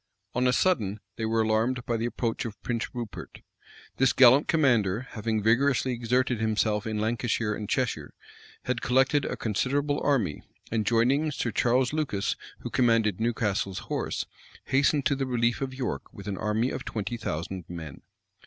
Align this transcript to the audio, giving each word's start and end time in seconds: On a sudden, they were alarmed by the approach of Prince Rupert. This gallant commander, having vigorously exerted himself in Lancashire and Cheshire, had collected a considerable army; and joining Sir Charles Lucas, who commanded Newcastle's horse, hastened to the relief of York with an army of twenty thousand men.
On 0.33 0.47
a 0.47 0.51
sudden, 0.51 0.99
they 1.15 1.25
were 1.25 1.43
alarmed 1.43 1.85
by 1.85 1.95
the 1.95 2.07
approach 2.07 2.43
of 2.43 2.59
Prince 2.63 2.87
Rupert. 2.95 3.41
This 3.97 4.13
gallant 4.13 4.47
commander, 4.47 5.01
having 5.11 5.43
vigorously 5.43 5.93
exerted 5.93 6.39
himself 6.39 6.87
in 6.87 6.97
Lancashire 6.97 7.53
and 7.53 7.69
Cheshire, 7.69 8.15
had 8.63 8.81
collected 8.81 9.25
a 9.25 9.37
considerable 9.37 9.99
army; 10.03 10.41
and 10.71 10.87
joining 10.87 11.29
Sir 11.29 11.51
Charles 11.51 11.93
Lucas, 11.93 12.35
who 12.61 12.71
commanded 12.71 13.19
Newcastle's 13.19 13.77
horse, 13.93 14.25
hastened 14.65 15.05
to 15.05 15.15
the 15.15 15.27
relief 15.27 15.61
of 15.61 15.71
York 15.71 16.11
with 16.11 16.27
an 16.27 16.35
army 16.39 16.71
of 16.71 16.83
twenty 16.83 17.15
thousand 17.15 17.65
men. 17.69 18.01